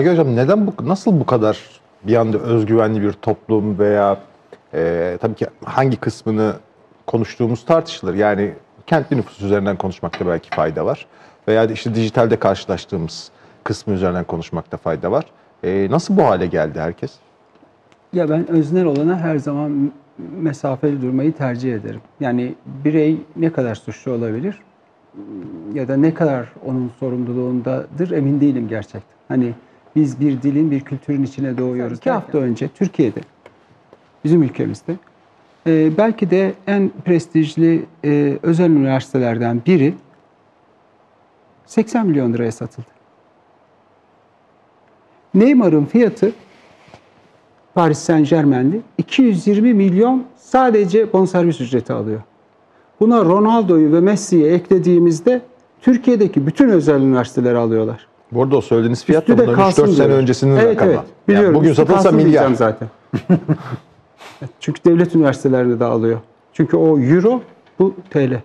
[0.00, 1.58] Peki hocam neden bu nasıl bu kadar
[2.02, 4.18] bir anda özgüvenli bir toplum veya
[4.74, 6.54] e, tabii ki hangi kısmını
[7.06, 8.14] konuştuğumuz tartışılır.
[8.14, 8.54] Yani
[8.86, 11.06] kentli nüfus üzerinden konuşmakta belki fayda var.
[11.48, 13.30] Veya işte dijitalde karşılaştığımız
[13.64, 15.24] kısmı üzerinden konuşmakta fayda var.
[15.64, 17.12] E, nasıl bu hale geldi herkes?
[18.12, 22.00] Ya ben öznel olana her zaman mesafeli durmayı tercih ederim.
[22.20, 22.54] Yani
[22.84, 24.58] birey ne kadar suçlu olabilir
[25.74, 29.02] ya da ne kadar onun sorumluluğundadır emin değilim gerçekten.
[29.28, 29.54] Hani
[30.00, 31.98] biz bir dilin, bir kültürün içine doğuyoruz.
[31.98, 33.20] İki hafta önce Türkiye'de,
[34.24, 34.96] bizim ülkemizde
[35.66, 39.94] e, belki de en prestijli e, özel üniversitelerden biri
[41.66, 42.86] 80 milyon liraya satıldı.
[45.34, 46.32] Neymar'ın fiyatı
[47.74, 52.20] Paris Saint Germain'li 220 milyon sadece bonservis ücreti alıyor.
[53.00, 55.40] Buna Ronaldo'yu ve Messi'yi eklediğimizde
[55.80, 58.09] Türkiye'deki bütün özel üniversiteleri alıyorlar.
[58.32, 60.90] Bu arada o söylediğiniz fiyat da bundan 3-4 sene öncesinin evet, rakamı.
[60.90, 61.54] Evet, biliyorum.
[61.54, 62.54] Yani bugün satılsa milyar.
[62.54, 62.88] zaten.
[64.60, 66.18] Çünkü devlet üniversitelerinde de alıyor.
[66.52, 67.40] Çünkü o euro,
[67.78, 68.40] bu TL.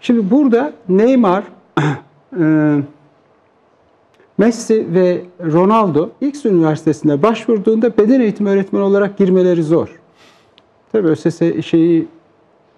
[0.00, 1.44] Şimdi burada Neymar,
[2.40, 2.76] e,
[4.38, 10.00] Messi ve Ronaldo X üniversitesine başvurduğunda beden eğitimi öğretmeni olarak girmeleri zor.
[10.92, 12.08] Tabii ÖSS şeyi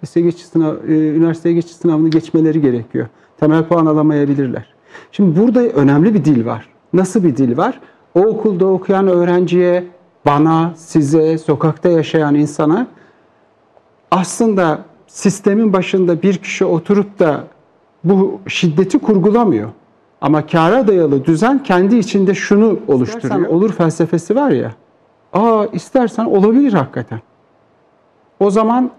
[0.03, 3.07] lise geçiş sınav, e, üniversiteye geçiş sınavını geçmeleri gerekiyor.
[3.39, 4.72] Temel puan alamayabilirler.
[5.11, 6.67] Şimdi burada önemli bir dil var.
[6.93, 7.79] Nasıl bir dil var?
[8.15, 9.83] O okulda okuyan öğrenciye,
[10.25, 12.87] bana, size, sokakta yaşayan insana
[14.11, 17.43] aslında sistemin başında bir kişi oturup da
[18.03, 19.69] bu şiddeti kurgulamıyor.
[20.21, 23.23] Ama kâra dayalı düzen kendi içinde şunu oluşturuyor.
[23.23, 24.71] İstersen olur felsefesi var ya.
[25.33, 27.19] Aa istersen olabilir hakikaten.
[28.39, 28.91] O zaman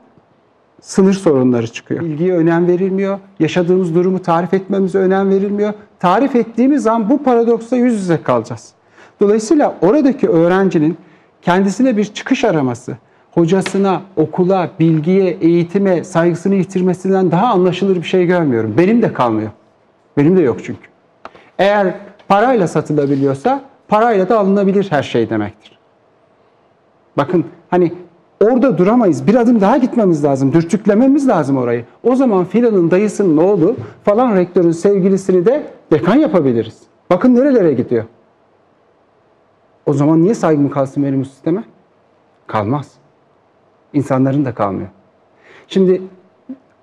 [0.84, 2.00] sınır sorunları çıkıyor.
[2.00, 3.18] Bilgiye önem verilmiyor.
[3.40, 5.72] Yaşadığımız durumu tarif etmemize önem verilmiyor.
[6.00, 8.72] Tarif ettiğimiz zaman bu paradoksa yüz yüze kalacağız.
[9.20, 10.96] Dolayısıyla oradaki öğrencinin
[11.42, 12.96] kendisine bir çıkış araması,
[13.30, 18.74] hocasına, okula, bilgiye, eğitime saygısını yitirmesinden daha anlaşılır bir şey görmüyorum.
[18.78, 19.50] Benim de kalmıyor.
[20.16, 20.88] Benim de yok çünkü.
[21.58, 21.94] Eğer
[22.28, 25.78] parayla satılabiliyorsa parayla da alınabilir her şey demektir.
[27.16, 27.92] Bakın hani
[28.44, 29.26] orada duramayız.
[29.26, 30.52] Bir adım daha gitmemiz lazım.
[30.52, 31.84] Dürtüklememiz lazım orayı.
[32.02, 36.78] O zaman filanın dayısının oğlu falan rektörün sevgilisini de dekan yapabiliriz.
[37.10, 38.04] Bakın nerelere gidiyor.
[39.86, 41.64] O zaman niye saygım kalsın benim bu sisteme?
[42.46, 42.92] Kalmaz.
[43.92, 44.88] İnsanların da kalmıyor.
[45.68, 46.02] Şimdi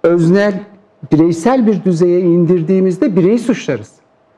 [0.04, 0.64] öznel,
[1.12, 3.94] bireysel bir düzeye indirdiğimizde bireyi suçlarız.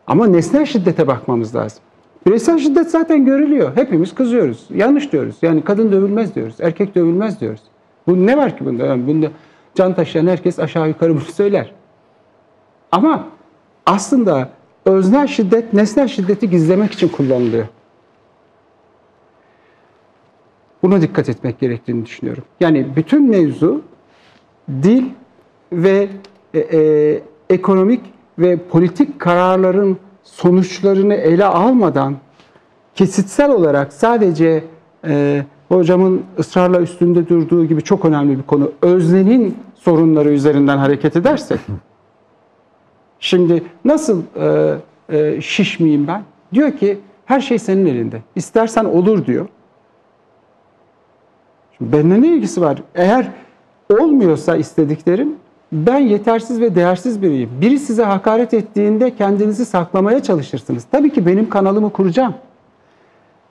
[0.07, 1.79] Ama nesnel şiddete bakmamız lazım.
[2.25, 3.75] Bireysel şiddet zaten görülüyor.
[3.75, 4.65] Hepimiz kızıyoruz.
[4.75, 5.35] Yanlış diyoruz.
[5.41, 6.55] Yani kadın dövülmez diyoruz.
[6.59, 7.61] Erkek dövülmez diyoruz.
[8.07, 8.85] Bu ne var ki bunda?
[8.85, 9.27] Yani bunda
[9.75, 11.73] can taşıyan herkes aşağı yukarı bunu söyler.
[12.91, 13.27] Ama
[13.85, 14.49] aslında
[14.85, 17.65] öznel şiddet nesnel şiddeti gizlemek için kullanılıyor.
[20.83, 22.43] Buna dikkat etmek gerektiğini düşünüyorum.
[22.59, 23.81] Yani bütün mevzu
[24.69, 25.03] dil
[25.71, 26.07] ve
[26.53, 28.01] e, e, ekonomik
[28.39, 32.15] ve politik kararların sonuçlarını ele almadan
[32.95, 34.63] kesitsel olarak sadece
[35.05, 41.59] e, hocamın ısrarla üstünde durduğu gibi çok önemli bir konu öznenin sorunları üzerinden hareket edersek
[43.19, 44.75] şimdi nasıl e,
[45.09, 46.23] e, şişmeyeyim ben?
[46.53, 48.21] Diyor ki her şey senin elinde.
[48.35, 49.47] İstersen olur diyor.
[51.77, 52.81] Şimdi benimle ne ilgisi var?
[52.95, 53.31] Eğer
[53.89, 55.35] olmuyorsa istediklerim
[55.73, 57.49] ben yetersiz ve değersiz biriyim.
[57.61, 60.85] Biri size hakaret ettiğinde kendinizi saklamaya çalışırsınız.
[60.91, 62.33] Tabii ki benim kanalımı kuracağım.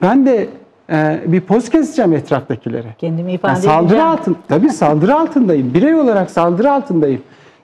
[0.01, 0.49] Ben de
[0.89, 2.95] e, bir poz keseceğim etraftakilere.
[2.97, 5.73] Kendimi ifade yani saldırı altın, tabii saldırı altındayım.
[5.73, 7.21] Birey olarak saldırı altındayım.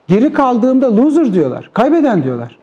[0.08, 1.70] Geri kaldığımda loser diyorlar.
[1.74, 2.58] Kaybeden diyorlar.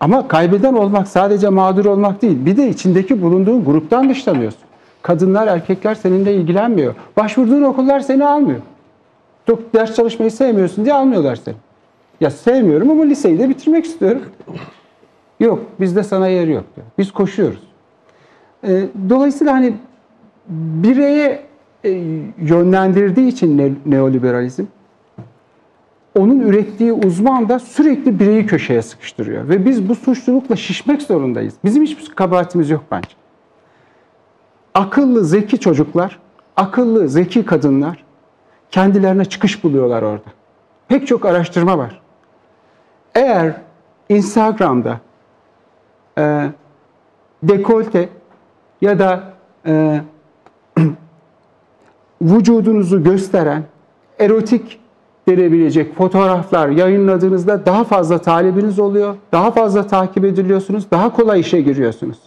[0.00, 2.46] Ama kaybeden olmak sadece mağdur olmak değil.
[2.46, 4.60] Bir de içindeki bulunduğun gruptan dışlanıyorsun.
[5.02, 6.94] Kadınlar, erkekler seninle ilgilenmiyor.
[7.16, 8.60] Başvurduğun okullar seni almıyor.
[9.50, 11.54] Çok ders çalışmayı sevmiyorsun diye almıyorlar seni.
[12.20, 14.22] Ya sevmiyorum ama liseyi de bitirmek istiyorum.
[15.40, 16.86] Yok bizde sana yer yok diyor.
[16.98, 17.62] Biz koşuyoruz.
[18.64, 19.74] E, dolayısıyla hani
[20.48, 21.42] bireye
[21.84, 21.90] e,
[22.38, 24.64] yönlendirdiği için ne, neoliberalizm
[26.18, 29.48] onun ürettiği uzman da sürekli bireyi köşeye sıkıştırıyor.
[29.48, 31.54] Ve biz bu suçlulukla şişmek zorundayız.
[31.64, 33.10] Bizim hiçbir kabahatimiz yok bence.
[34.74, 36.18] Akıllı, zeki çocuklar,
[36.56, 38.09] akıllı, zeki kadınlar
[38.70, 40.30] kendilerine çıkış buluyorlar orada.
[40.88, 42.00] Pek çok araştırma var.
[43.14, 43.52] Eğer
[44.08, 45.00] Instagram'da
[46.18, 46.50] e,
[47.42, 48.08] dekolte
[48.80, 49.24] ya da
[49.66, 50.00] e,
[52.22, 53.64] vücudunuzu gösteren
[54.18, 54.80] erotik
[55.28, 62.18] denebilecek fotoğraflar yayınladığınızda daha fazla talebiniz oluyor, daha fazla takip ediliyorsunuz, daha kolay işe giriyorsunuz.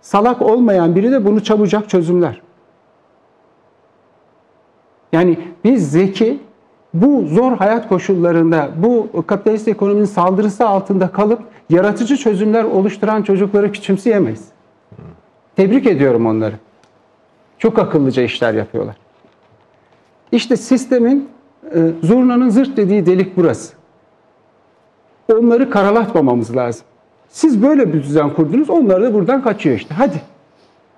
[0.00, 2.41] Salak olmayan biri de bunu çabucak çözümler.
[5.12, 6.38] Yani biz zeki
[6.94, 14.44] bu zor hayat koşullarında, bu kapitalist ekonominin saldırısı altında kalıp yaratıcı çözümler oluşturan çocukları küçümseyemeyiz.
[15.56, 16.54] Tebrik ediyorum onları.
[17.58, 18.96] Çok akıllıca işler yapıyorlar.
[20.32, 21.28] İşte sistemin,
[21.74, 23.74] e, zurnanın zırt dediği delik burası.
[25.32, 26.84] Onları karalatmamamız lazım.
[27.28, 29.94] Siz böyle bir düzen kurdunuz, onlar da buradan kaçıyor işte.
[29.94, 30.22] Hadi.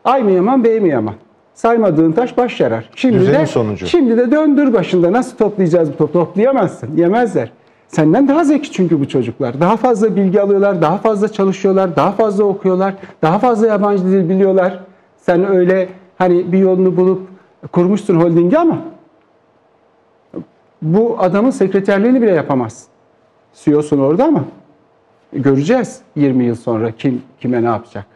[0.04, 1.14] Ay mı yaman, bey mi yaman?
[1.54, 2.90] Saymadığın taş baş yarar.
[2.96, 3.86] Şimdi Düzenin de, sonucu.
[3.86, 5.12] Şimdi de döndür başında.
[5.12, 6.12] Nasıl toplayacağız bu topu?
[6.12, 6.96] Toplayamazsın.
[6.96, 7.52] Yemezler.
[7.88, 9.60] Senden daha zeki çünkü bu çocuklar.
[9.60, 14.80] Daha fazla bilgi alıyorlar, daha fazla çalışıyorlar, daha fazla okuyorlar, daha fazla yabancı dil biliyorlar.
[15.16, 17.28] Sen öyle hani bir yolunu bulup
[17.72, 18.78] kurmuşsun holdingi ama
[20.82, 22.88] bu adamın sekreterliğini bile yapamazsın.
[23.54, 24.44] CEO'sun orada ama
[25.32, 28.06] göreceğiz 20 yıl sonra kim kime ne yapacak.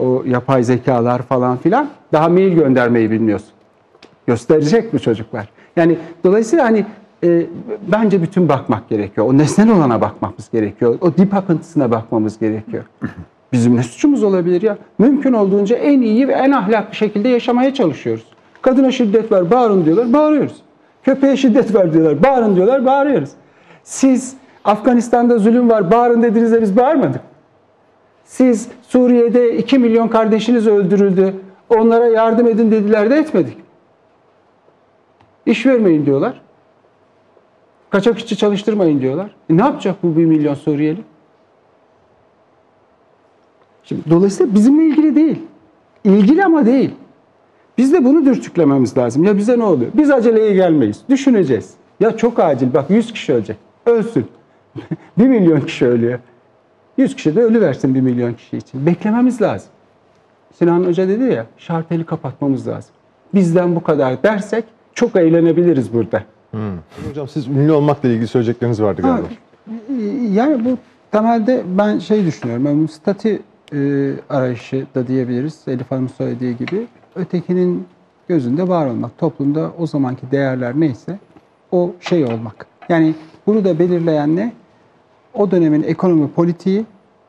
[0.00, 3.50] O yapay zekalar falan filan daha mail göndermeyi bilmiyorsun.
[4.26, 5.48] Gösterecek bu çocuklar.
[5.76, 6.86] Yani dolayısıyla hani
[7.24, 7.46] e,
[7.92, 9.26] bence bütün bakmak gerekiyor.
[9.26, 10.98] O nesnel olana bakmamız gerekiyor.
[11.00, 12.84] O dip akıntısına bakmamız gerekiyor.
[13.52, 14.78] Bizim ne suçumuz olabilir ya?
[14.98, 18.24] Mümkün olduğunca en iyi ve en ahlaklı şekilde yaşamaya çalışıyoruz.
[18.62, 20.56] Kadına şiddet var, bağırın diyorlar, bağırıyoruz.
[21.02, 23.30] Köpeğe şiddet var diyorlar, bağırın diyorlar, bağırıyoruz.
[23.82, 27.20] Siz Afganistan'da zulüm var, bağırın dediğinizde biz bağırmadık.
[28.30, 31.34] Siz Suriye'de 2 milyon kardeşiniz öldürüldü,
[31.68, 33.56] onlara yardım edin dediler de etmedik.
[35.46, 36.40] İş vermeyin diyorlar.
[37.90, 39.34] Kaçak işçi çalıştırmayın diyorlar.
[39.50, 41.00] E ne yapacak bu 1 milyon Suriyeli?
[43.82, 45.38] Şimdi dolayısıyla bizimle ilgili değil.
[46.04, 46.90] İlgili ama değil.
[47.78, 49.24] Biz de bunu dürtüklememiz lazım.
[49.24, 49.90] Ya bize ne oluyor?
[49.94, 51.02] Biz aceleye gelmeyiz.
[51.08, 51.74] Düşüneceğiz.
[52.00, 52.74] Ya çok acil.
[52.74, 53.56] Bak 100 kişi ölecek.
[53.86, 54.26] Ölsün.
[55.18, 56.18] 1 milyon kişi ölüyor.
[57.00, 58.86] 100 kişi de ölü versin 1 milyon kişi için.
[58.86, 59.68] Beklememiz lazım.
[60.58, 62.90] Sinan Hoca dedi ya şarteli kapatmamız lazım.
[63.34, 64.64] Bizden bu kadar dersek
[64.94, 66.22] çok eğlenebiliriz burada.
[67.08, 69.26] Hocam siz ünlü olmakla ilgili söyleyecekleriniz vardı galiba.
[70.32, 70.78] Yani bu
[71.12, 72.66] temelde ben şey düşünüyorum.
[72.66, 73.42] Yani statü
[73.72, 75.60] e, arayışı da diyebiliriz.
[75.66, 76.86] Elif Hanım söylediği gibi.
[77.16, 77.86] Ötekinin
[78.28, 79.18] gözünde var olmak.
[79.18, 81.18] Toplumda o zamanki değerler neyse
[81.72, 82.66] o şey olmak.
[82.88, 83.14] Yani
[83.46, 84.52] bunu da belirleyen ne?
[85.34, 86.84] O dönemin ekonomi politiği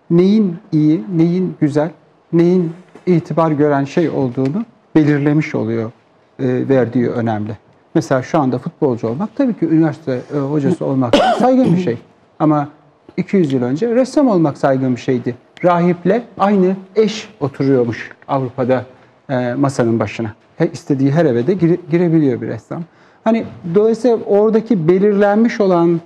[0.09, 1.89] neyin iyi, neyin güzel,
[2.33, 2.71] neyin
[3.05, 4.65] itibar gören şey olduğunu
[4.95, 5.91] belirlemiş oluyor
[6.39, 7.57] e, verdiği önemli.
[7.95, 11.97] Mesela şu anda futbolcu olmak tabii ki üniversite e, hocası olmak saygın bir şey.
[12.39, 12.69] Ama
[13.17, 15.35] 200 yıl önce ressam olmak saygın bir şeydi.
[15.63, 18.85] Rahiple aynı eş oturuyormuş Avrupa'da
[19.29, 20.33] e, masanın başına.
[20.57, 22.83] He, istediği her eve de gire- girebiliyor bir ressam.
[23.23, 23.45] Hani
[23.75, 26.01] dolayısıyla oradaki belirlenmiş olan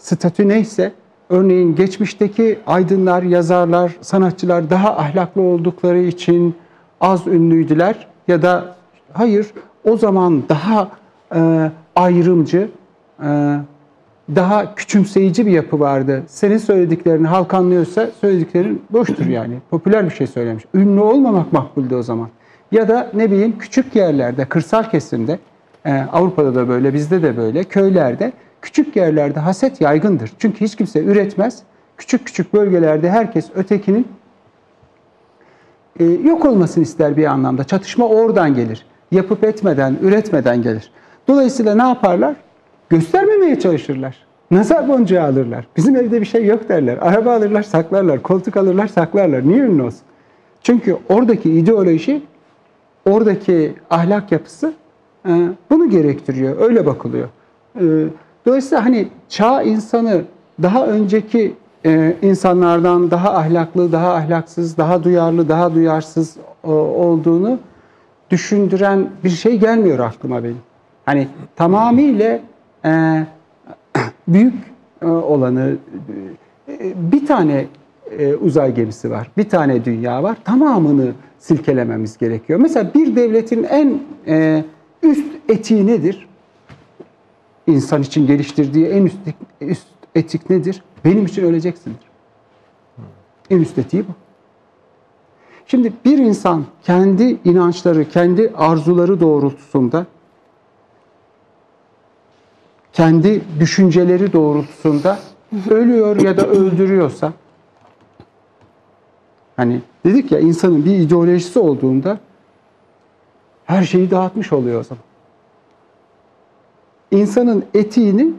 [0.00, 0.92] statü neyse
[1.32, 6.54] örneğin geçmişteki aydınlar, yazarlar, sanatçılar daha ahlaklı oldukları için
[7.00, 8.74] az ünlüydüler ya da
[9.12, 9.46] hayır
[9.84, 10.90] o zaman daha
[11.34, 12.68] e, ayrımcı,
[13.22, 13.56] e,
[14.34, 16.22] daha küçümseyici bir yapı vardı.
[16.26, 19.54] Senin söylediklerini halk anlıyorsa söylediklerin boştur yani.
[19.70, 20.64] Popüler bir şey söylemiş.
[20.74, 22.28] Ünlü olmamak makbuldü o zaman.
[22.72, 25.38] Ya da ne bileyim küçük yerlerde, kırsal kesimde,
[25.84, 30.32] e, Avrupa'da da böyle, bizde de böyle, köylerde, küçük yerlerde haset yaygındır.
[30.38, 31.62] Çünkü hiç kimse üretmez.
[31.96, 34.08] Küçük küçük bölgelerde herkes ötekinin
[36.00, 37.64] e, yok olmasını ister bir anlamda.
[37.64, 38.86] Çatışma oradan gelir.
[39.10, 40.90] Yapıp etmeden, üretmeden gelir.
[41.28, 42.36] Dolayısıyla ne yaparlar?
[42.88, 44.26] Göstermemeye çalışırlar.
[44.50, 45.66] Nazar boncuğu alırlar.
[45.76, 46.98] Bizim evde bir şey yok derler.
[47.00, 48.22] Araba alırlar, saklarlar.
[48.22, 49.48] Koltuk alırlar, saklarlar.
[49.48, 50.00] Niye ünlü olsun?
[50.62, 52.22] Çünkü oradaki ideoloji,
[53.06, 54.74] oradaki ahlak yapısı
[55.28, 55.30] e,
[55.70, 56.60] bunu gerektiriyor.
[56.60, 57.28] Öyle bakılıyor.
[58.46, 60.22] Dolayısıyla hani çağ insanı
[60.62, 61.54] daha önceki
[61.86, 67.58] e, insanlardan daha ahlaklı, daha ahlaksız, daha duyarlı, daha duyarsız e, olduğunu
[68.30, 70.58] düşündüren bir şey gelmiyor aklıma benim.
[71.04, 72.40] Hani tamamıyla
[72.84, 72.90] e,
[74.28, 74.54] büyük
[75.02, 75.76] e, olanı
[76.68, 77.66] e, bir tane
[78.18, 80.36] e, uzay gemisi var, bir tane dünya var.
[80.44, 82.60] Tamamını silkelememiz gerekiyor.
[82.60, 84.64] Mesela bir devletin en e,
[85.02, 86.28] üst etiği nedir?
[87.66, 89.16] İnsan için geliştirdiği en üst,
[89.60, 90.82] üst etik nedir?
[91.04, 92.06] Benim için öleceksindir.
[93.50, 94.12] En üst etiği bu.
[95.66, 100.06] Şimdi bir insan kendi inançları, kendi arzuları doğrultusunda,
[102.92, 105.18] kendi düşünceleri doğrultusunda
[105.70, 107.32] ölüyor ya da öldürüyorsa,
[109.56, 112.18] hani dedik ya insanın bir ideolojisi olduğunda
[113.64, 115.04] her şeyi dağıtmış oluyor o zaman.
[117.12, 118.32] İnsanın etiğini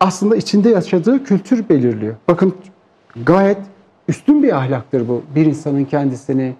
[0.00, 2.14] aslında içinde yaşadığı kültür belirliyor.
[2.28, 2.54] Bakın
[3.26, 3.58] gayet
[4.08, 5.22] üstün bir ahlaktır bu.
[5.34, 6.54] Bir insanın kendisini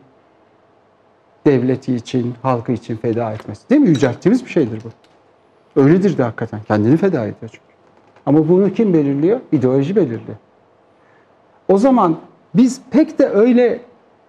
[1.46, 3.70] devleti için, halkı için feda etmesi.
[3.70, 3.88] Değil mi?
[3.88, 4.88] Yücelttiğimiz bir şeydir bu.
[5.80, 6.60] Öyledir de hakikaten.
[6.68, 7.58] Kendini feda ediyor çünkü.
[8.26, 9.40] Ama bunu kim belirliyor?
[9.52, 10.36] İdeoloji belirliyor.
[11.68, 12.16] O zaman
[12.54, 13.80] biz pek de öyle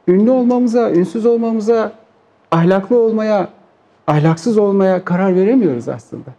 [0.07, 1.91] ünlü olmamıza, ünsüz olmamıza,
[2.51, 3.49] ahlaklı olmaya,
[4.07, 6.29] ahlaksız olmaya karar veremiyoruz aslında.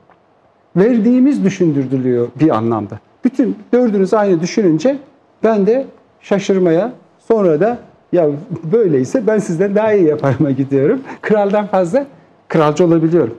[0.78, 2.98] Verdiğimiz düşündürülüyor bir anlamda.
[3.24, 4.98] Bütün dördünüz aynı düşününce
[5.44, 5.86] ben de
[6.20, 7.78] şaşırmaya, sonra da
[8.12, 8.28] ya
[8.72, 11.00] böyleyse ben sizden daha iyi yaparıma gidiyorum.
[11.22, 12.06] Kraldan fazla
[12.48, 13.34] kralcı olabiliyorum.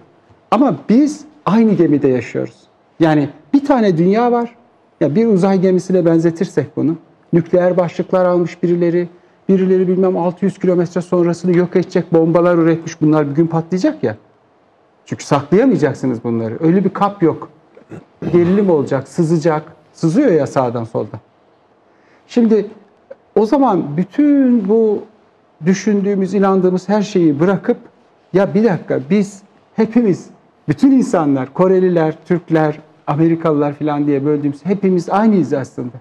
[0.52, 2.56] Ama biz aynı gemide yaşıyoruz.
[3.00, 4.56] Yani bir tane dünya var.
[5.02, 6.98] Ya bir uzay gemisine benzetirsek bunu.
[7.34, 9.08] Nükleer başlıklar almış birileri,
[9.50, 13.02] birileri bilmem 600 kilometre sonrasını yok edecek bombalar üretmiş.
[13.02, 14.16] Bunlar bir gün patlayacak ya.
[15.10, 16.58] Çünkü saklayamayacaksınız bunları.
[16.60, 17.50] Öyle bir kap yok.
[18.32, 19.64] Gerilim olacak, sızacak.
[19.94, 21.20] Sızıyor ya sağdan soldan.
[22.28, 22.66] Şimdi
[23.36, 25.04] o zaman bütün bu
[25.66, 27.78] düşündüğümüz, inandığımız her şeyi bırakıp
[28.34, 29.42] ya bir dakika biz
[29.76, 30.28] hepimiz,
[30.68, 35.98] bütün insanlar, Koreliler, Türkler, Amerikalılar falan diye böldüğümüz hepimiz aynıyız aslında.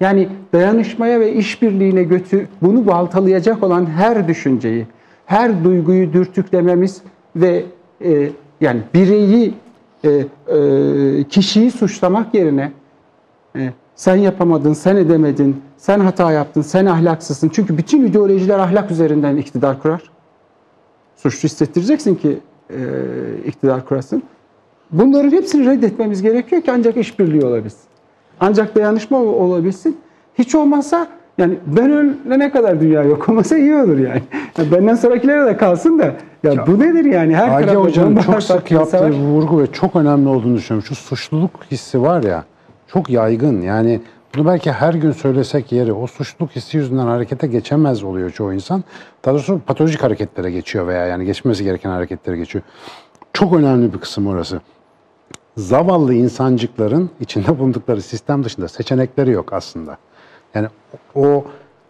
[0.00, 4.86] Yani dayanışmaya ve işbirliğine götü bunu baltalayacak olan her düşünceyi,
[5.26, 7.02] her duyguyu dürtüklememiz
[7.36, 7.64] ve
[8.04, 8.30] e,
[8.62, 9.54] yani bireyi,
[10.04, 12.72] e, e, kişiyi suçlamak yerine
[13.56, 17.48] e, sen yapamadın, sen edemedin, sen hata yaptın, sen ahlaksızsın.
[17.48, 20.02] Çünkü bütün ideolojiler ahlak üzerinden iktidar kurar.
[21.16, 22.38] Suçlu hissettireceksin ki
[22.70, 22.78] e,
[23.46, 24.22] iktidar kurasın.
[24.90, 27.82] Bunların hepsini reddetmemiz gerekiyor ki ancak işbirliği olabilsin.
[28.40, 30.00] Ancak dayanışma olabilsin.
[30.34, 34.22] Hiç olmazsa yani ben ölene kadar dünya yok olmasa iyi olur yani.
[34.58, 36.04] yani benden sonrakilere de kalsın da
[36.42, 37.36] ya, Ya, bu nedir yani?
[37.36, 39.10] Her Agi Hoca'nın çok sık yaptığı var.
[39.10, 40.86] vurgu ve çok önemli olduğunu düşünüyorum.
[40.88, 42.44] Şu suçluluk hissi var ya
[42.86, 43.60] çok yaygın.
[43.60, 44.00] Yani
[44.36, 45.92] bunu belki her gün söylesek yeri.
[45.92, 48.84] O suçluluk hissi yüzünden harekete geçemez oluyor çoğu insan.
[49.24, 52.64] Daha doğrusu patolojik hareketlere geçiyor veya yani geçmesi gereken hareketlere geçiyor.
[53.32, 54.60] Çok önemli bir kısım orası.
[55.56, 59.98] Zavallı insancıkların içinde bulundukları sistem dışında seçenekleri yok aslında.
[60.54, 60.66] Yani
[61.14, 61.44] o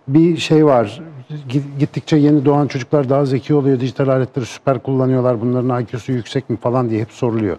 [0.09, 1.01] bir şey var.
[1.49, 6.51] Gi- Gittikçe yeni doğan çocuklar daha zeki oluyor, dijital aletleri süper kullanıyorlar, bunların IQ'su yüksek
[6.51, 7.57] mi falan diye hep soruluyor.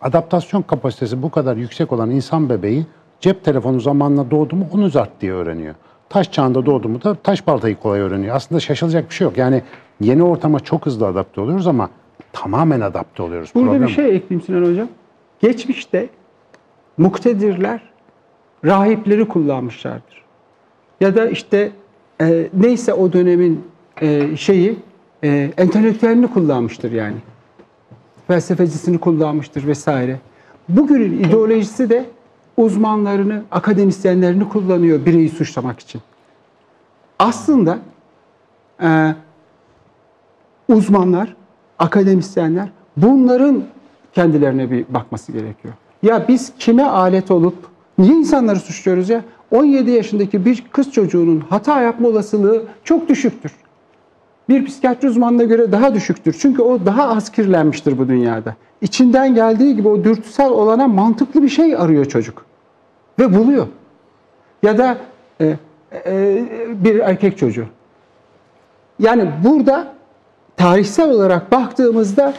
[0.00, 2.86] Adaptasyon kapasitesi bu kadar yüksek olan insan bebeği
[3.20, 5.74] cep telefonu zamanla doğdu mu onu zart diye öğreniyor.
[6.08, 8.36] Taş çağında doğdu mu da taş baltayı kolay öğreniyor.
[8.36, 9.38] Aslında şaşılacak bir şey yok.
[9.38, 9.62] Yani
[10.00, 11.90] yeni ortama çok hızlı adapte oluyoruz ama
[12.32, 13.50] tamamen adapte oluyoruz.
[13.54, 14.88] Burada Problem bir şey ekleyeyim Sinan Hocam.
[15.40, 16.08] Geçmişte
[16.98, 17.80] muktedirler
[18.64, 20.22] rahipleri kullanmışlardır.
[21.00, 21.72] Ya da işte
[22.20, 23.64] e, neyse o dönemin
[24.00, 24.78] e, şeyi
[25.24, 27.16] e, entelektüelini kullanmıştır yani.
[28.26, 30.20] Felsefecisini kullanmıştır vesaire.
[30.68, 32.06] Bugünün ideolojisi de
[32.56, 36.00] uzmanlarını, akademisyenlerini kullanıyor bireyi suçlamak için.
[37.18, 37.78] Aslında
[38.82, 39.14] e,
[40.68, 41.36] uzmanlar,
[41.78, 43.64] akademisyenler bunların
[44.12, 45.74] kendilerine bir bakması gerekiyor.
[46.02, 47.56] Ya biz kime alet olup
[47.98, 49.24] niye insanları suçluyoruz ya?
[49.50, 53.52] 17 yaşındaki bir kız çocuğunun hata yapma olasılığı çok düşüktür.
[54.48, 56.36] Bir psikiyatri uzmanına göre daha düşüktür.
[56.40, 58.54] Çünkü o daha az kirlenmiştir bu dünyada.
[58.80, 62.44] İçinden geldiği gibi o dürtüsel olana mantıklı bir şey arıyor çocuk.
[63.18, 63.66] Ve buluyor.
[64.62, 64.98] Ya da
[65.40, 65.56] e,
[66.06, 66.44] e,
[66.84, 67.66] bir erkek çocuğu.
[68.98, 69.94] Yani burada
[70.56, 72.34] tarihsel olarak baktığımızda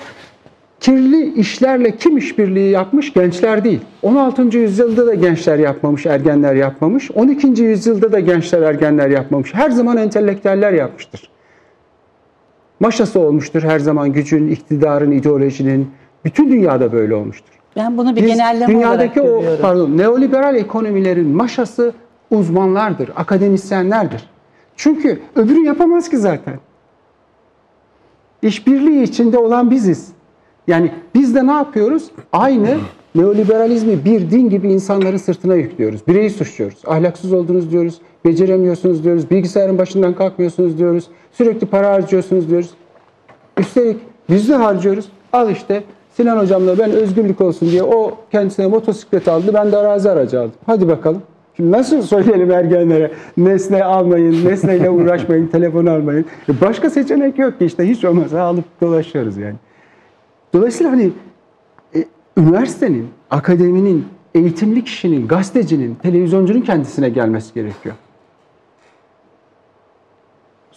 [0.80, 3.14] kirli işlerle kim işbirliği yapmış?
[3.14, 3.82] Gençler değil.
[4.02, 4.58] 16.
[4.58, 7.12] yüzyılda da gençler yapmamış, ergenler yapmamış.
[7.12, 7.48] 12.
[7.64, 9.54] yüzyılda da gençler, ergenler yapmamış.
[9.54, 11.30] Her zaman entelektüeller yapmıştır.
[12.80, 15.92] Maşası olmuştur her zaman gücün, iktidarın, ideolojinin.
[16.26, 17.54] Bütün dünyada böyle olmuştur.
[17.76, 19.62] Ben bunu bir Biz genelleme dünyadaki olarak o görüyorum.
[19.62, 21.94] pardon neoliberal ekonomilerin maşası
[22.32, 24.30] uzmanlardır, akademisyenlerdir.
[24.76, 26.54] Çünkü öbürü yapamaz ki zaten.
[28.42, 30.17] İşbirliği içinde olan biziz.
[30.68, 32.04] Yani biz de ne yapıyoruz?
[32.34, 32.78] Aynı
[33.16, 36.08] neoliberalizmi bir din gibi insanların sırtına yüklüyoruz.
[36.08, 36.78] Bireyi suçluyoruz.
[36.88, 38.02] Ahlaksız oldunuz diyoruz.
[38.26, 39.32] Beceremiyorsunuz diyoruz.
[39.32, 41.08] Bilgisayarın başından kalkmıyorsunuz diyoruz.
[41.32, 42.70] Sürekli para harcıyorsunuz diyoruz.
[43.58, 43.98] Üstelik
[44.30, 45.06] biz de harcıyoruz.
[45.34, 45.84] Al işte
[46.18, 49.52] Sinan hocamla ben özgürlük olsun diye o kendisine motosiklet aldı.
[49.54, 50.54] Ben de arazi aracı aldım.
[50.66, 51.22] Hadi bakalım.
[51.58, 56.26] Şimdi nasıl söyleyelim ergenlere nesne almayın, nesneyle uğraşmayın, telefon almayın.
[56.50, 59.56] E Başka seçenek yok ki işte hiç olmazsa alıp dolaşıyoruz yani.
[60.58, 61.12] Dolayısıyla hani
[61.96, 62.06] e,
[62.38, 67.96] üniversitenin, akademinin, eğitimli kişinin, gazetecinin, televizyoncunun kendisine gelmesi gerekiyor.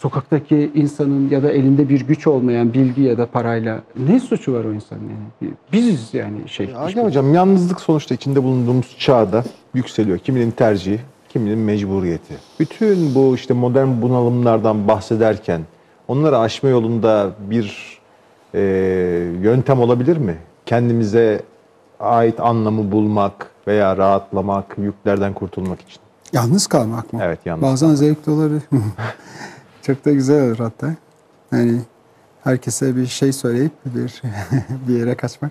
[0.01, 4.65] sokaktaki insanın ya da elinde bir güç olmayan bilgi ya da parayla ne suçu var
[4.65, 5.53] o insanın yani?
[5.73, 6.73] Biziz yani şey.
[6.73, 9.45] Hakan Hocam yalnızlık sonuçta içinde bulunduğumuz çağda
[9.75, 10.19] yükseliyor.
[10.19, 12.35] Kiminin tercihi, kiminin mecburiyeti.
[12.61, 15.61] Bütün bu işte modern bunalımlardan bahsederken
[16.09, 18.00] onları aşma yolunda bir
[18.55, 18.61] e,
[19.43, 20.39] yöntem olabilir mi?
[20.67, 21.43] Kendimize
[22.01, 26.01] ait anlamı bulmak veya rahatlamak, yüklerden kurtulmak için.
[26.33, 27.21] Yalnız kalmak mı?
[27.23, 28.63] Evet, yalnız Bazen zevkli olabilir.
[29.83, 30.95] Çok da güzel olur hatta.
[31.53, 31.81] Yani
[32.45, 34.23] herkese bir şey söyleyip bir
[34.89, 35.51] bir yere kaçmak.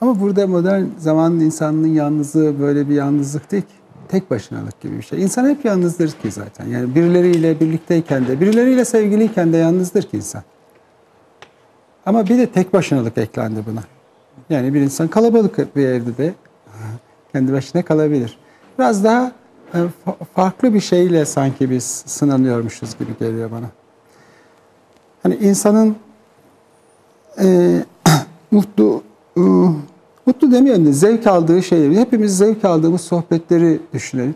[0.00, 3.74] Ama burada modern zamanın insanının yalnızlığı böyle bir yalnızlık değil ki.
[4.08, 5.22] Tek başınalık gibi bir şey.
[5.22, 6.66] İnsan hep yalnızdır ki zaten.
[6.66, 10.42] Yani birileriyle birlikteyken de, birileriyle sevgiliyken de yalnızdır ki insan.
[12.06, 13.82] Ama bir de tek başınalık eklendi buna.
[14.50, 16.34] Yani bir insan kalabalık bir evde de
[17.32, 18.38] kendi başına kalabilir.
[18.78, 19.32] Biraz daha
[19.74, 23.66] e, fa- farklı bir şeyle sanki biz sınanıyormuşuz gibi geliyor bana.
[25.22, 25.96] Hani insanın
[27.42, 27.78] e,
[28.50, 29.02] mutlu
[29.36, 29.40] e,
[30.26, 34.34] mutlu demeyelim de zevk aldığı şeyleri, hepimiz zevk aldığımız sohbetleri düşünelim.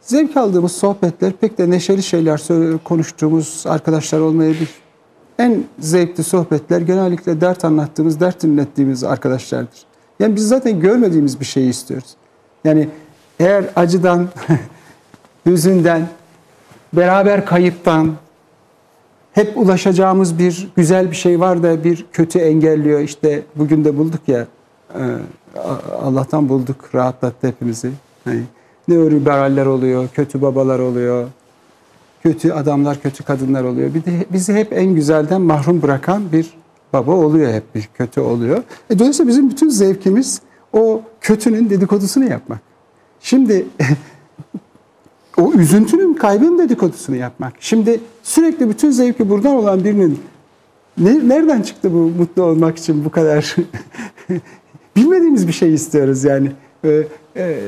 [0.00, 2.40] Zevk aldığımız sohbetler pek de neşeli şeyler
[2.84, 4.68] konuştuğumuz arkadaşlar olmayabilir.
[5.38, 9.82] En zevkli sohbetler genellikle dert anlattığımız, dert dinlettiğimiz arkadaşlardır.
[10.20, 12.10] Yani biz zaten görmediğimiz bir şeyi istiyoruz.
[12.64, 12.88] Yani
[13.40, 14.28] eğer acıdan,
[15.46, 16.08] hüzünden,
[16.92, 18.12] beraber kayıptan,
[19.32, 23.00] hep ulaşacağımız bir güzel bir şey var da bir kötü engelliyor.
[23.00, 24.46] İşte bugün de bulduk ya,
[24.94, 25.02] e,
[26.02, 27.90] Allah'tan bulduk, rahatlattı hepimizi.
[28.24, 28.42] Hani
[28.88, 31.28] neoliberaller oluyor, kötü babalar oluyor,
[32.22, 33.94] kötü adamlar, kötü kadınlar oluyor.
[33.94, 36.50] Bir de bizi hep en güzelden mahrum bırakan bir
[36.92, 38.62] baba oluyor hep bir kötü oluyor.
[38.90, 40.40] E, dolayısıyla bizim bütün zevkimiz
[40.72, 42.60] o kötünün dedikodusunu yapmak.
[43.20, 43.66] Şimdi
[45.36, 47.52] o üzüntünün, kaybın dedikodusunu yapmak.
[47.60, 50.20] Şimdi sürekli bütün zevki buradan olan birinin
[50.98, 53.56] ne, nereden çıktı bu mutlu olmak için bu kadar
[54.96, 56.52] bilmediğimiz bir şey istiyoruz yani.
[56.84, 57.58] Ee, e,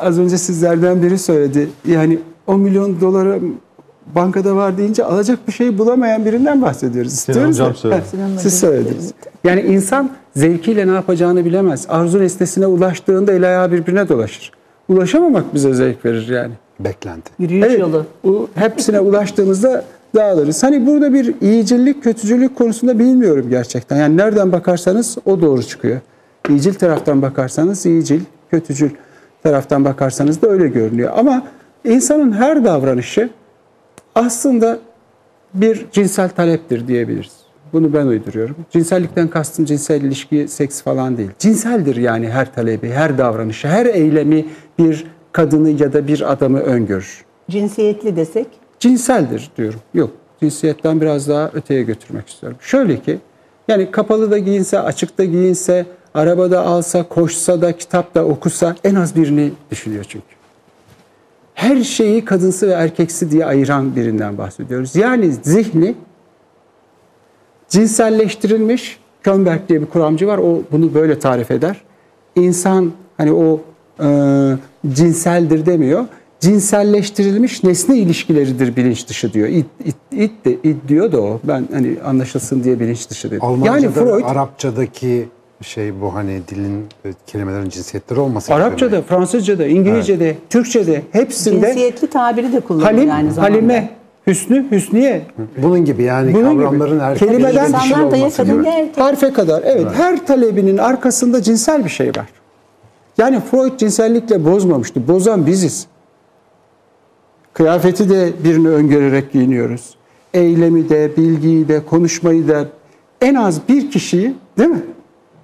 [0.00, 1.68] az önce sizlerden biri söyledi.
[1.86, 2.18] Yani
[2.48, 3.38] 10 milyon dolara
[4.14, 7.12] bankada var deyince alacak bir şey bulamayan birinden bahsediyoruz.
[7.12, 8.02] Sinan İstiyoruz hocam söyledi.
[8.10, 8.70] Sinan Siz hocam.
[8.72, 9.12] söylediniz.
[9.44, 11.86] Yani insan zevkiyle ne yapacağını bilemez.
[11.88, 14.52] Arzu nesnesine ulaştığında el ayağı birbirine dolaşır.
[14.88, 16.52] Ulaşamamak bize zevk verir yani.
[16.80, 17.30] Beklenti.
[17.38, 18.04] Yürüyüş Evet, yolu.
[18.24, 20.62] o hepsine ulaştığımızda dağılırız.
[20.62, 23.96] Hani burada bir iyicillik, kötücülük konusunda bilmiyorum gerçekten.
[23.96, 26.00] Yani nereden bakarsanız o doğru çıkıyor.
[26.48, 28.20] İyicil taraftan bakarsanız iyicil,
[28.50, 28.90] kötücül
[29.42, 31.12] taraftan bakarsanız da öyle görünüyor.
[31.16, 31.42] Ama
[31.84, 33.30] insanın her davranışı
[34.14, 34.78] aslında
[35.54, 37.32] bir cinsel taleptir diyebiliriz.
[37.72, 38.56] Bunu ben uyduruyorum.
[38.70, 41.30] Cinsellikten kastım cinsel ilişki, seks falan değil.
[41.38, 44.46] Cinseldir yani her talebi, her davranışı, her eylemi
[44.78, 47.24] bir kadını ya da bir adamı öngörür.
[47.50, 48.46] Cinsiyetli desek.
[48.80, 49.80] Cinseldir diyorum.
[49.94, 50.10] Yok,
[50.40, 52.58] cinsiyetten biraz daha öteye götürmek istiyorum.
[52.60, 53.18] Şöyle ki,
[53.68, 58.94] yani kapalı da giyinse, açık da giyinse, arabada alsa, koşsa da, kitap da okusa en
[58.94, 60.37] az birini düşünüyor çünkü
[61.58, 64.96] her şeyi kadınsı ve erkeksi diye ayıran birinden bahsediyoruz.
[64.96, 65.94] Yani zihni
[67.68, 71.82] cinselleştirilmiş, Könberg diye bir kuramcı var, o bunu böyle tarif eder.
[72.36, 73.60] İnsan hani o
[74.02, 74.08] e,
[74.92, 76.04] cinseldir demiyor,
[76.40, 79.48] cinselleştirilmiş nesne ilişkileridir bilinç dışı diyor.
[79.48, 83.44] İt, it, it, de, it diyor da o, ben hani anlaşılsın diye bilinç dışı dedim.
[83.44, 85.28] Almanca'da yani Freud, Arapçadaki
[85.62, 86.86] şey bu hani dilin
[87.26, 88.54] kelimelerin cinsiyetleri olması.
[88.54, 93.54] Arapçada, Fransızcada, İngilizce'de, Türkçe'de hepsinde Cinsiyetli tabiri de kullanılıyor Halim, aynı zamanda.
[93.54, 93.90] Halime,
[94.26, 95.22] Hüsnü, Hüsniye
[95.62, 96.62] Bunun gibi yani Bunun gibi.
[96.62, 98.68] kavramların erkek Kelimeden ya olması gibi.
[98.68, 98.98] erkek.
[98.98, 99.62] Harfe kadar.
[99.64, 102.26] Evet, her talebinin arkasında cinsel bir şey var.
[103.18, 105.08] Yani Freud cinsellikle bozmamıştı.
[105.08, 105.86] Bozan biziz.
[107.52, 109.94] Kıyafeti de birini öngörerek giyiniyoruz.
[110.34, 112.64] Eylemi de, bilgiyi de, konuşmayı da
[113.20, 114.82] en az bir kişiyi değil mi?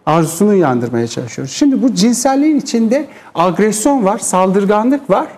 [0.07, 1.53] Arzusunu uyandırmaya çalışıyoruz.
[1.53, 5.29] Şimdi bu cinselliğin içinde agresyon var, saldırganlık var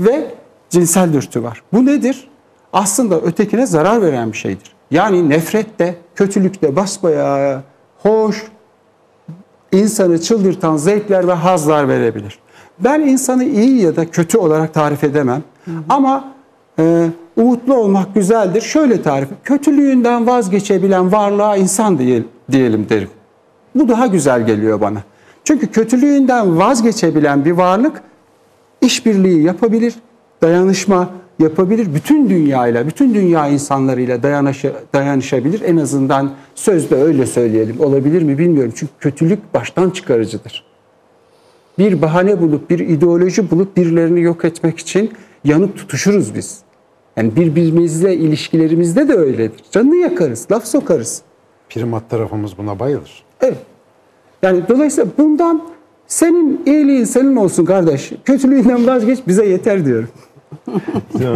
[0.00, 0.34] ve
[0.70, 1.62] cinsel dürtü var.
[1.72, 2.28] Bu nedir?
[2.72, 4.72] Aslında ötekine zarar veren bir şeydir.
[4.90, 7.62] Yani nefret de, kötülük basbayağı
[7.98, 8.44] hoş,
[9.72, 12.38] insanı çıldırtan zevkler ve hazlar verebilir.
[12.78, 15.42] Ben insanı iyi ya da kötü olarak tarif edemem.
[15.88, 16.32] Ama
[16.78, 17.06] e,
[17.36, 18.60] umutlu olmak güzeldir.
[18.60, 23.08] Şöyle tarif Kötülüğünden vazgeçebilen varlığa insan diye, diyelim derim.
[23.76, 25.02] Bu daha güzel geliyor bana.
[25.44, 28.02] Çünkü kötülüğünden vazgeçebilen bir varlık
[28.80, 29.94] işbirliği yapabilir,
[30.42, 31.94] dayanışma yapabilir.
[31.94, 35.60] Bütün dünyayla, bütün dünya insanlarıyla dayanışa, dayanışabilir.
[35.60, 37.80] En azından sözde öyle söyleyelim.
[37.80, 38.72] Olabilir mi bilmiyorum.
[38.76, 40.64] Çünkü kötülük baştan çıkarıcıdır.
[41.78, 45.12] Bir bahane bulup, bir ideoloji bulup birilerini yok etmek için
[45.44, 46.58] yanıp tutuşuruz biz.
[47.16, 49.60] Yani birbirimizle ilişkilerimizde de öyledir.
[49.70, 51.22] Canını yakarız, laf sokarız.
[51.70, 53.24] Primat tarafımız buna bayılır.
[53.40, 53.58] Evet.
[54.42, 55.62] Yani dolayısıyla bundan
[56.06, 58.12] senin iyiliğin senin olsun kardeş.
[58.24, 60.08] Kötülüğünden vazgeç bize yeter diyorum.